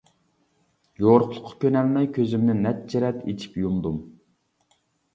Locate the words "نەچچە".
2.65-3.05